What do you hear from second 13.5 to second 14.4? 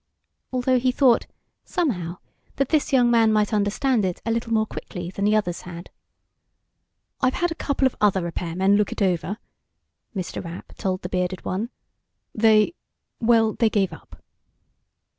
they gave up."